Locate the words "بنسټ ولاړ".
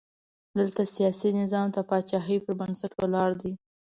2.59-3.29